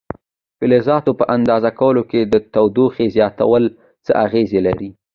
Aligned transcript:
د 0.03 0.03
فلزاتو 0.59 1.11
په 1.19 1.25
اندازه 1.35 1.69
کولو 1.79 2.03
کې 2.11 2.21
د 2.23 2.35
تودوخې 2.53 3.05
زیاتېدل 3.15 3.63
څه 4.05 4.11
اغېزه 4.25 4.59
لري؟ 4.67 4.89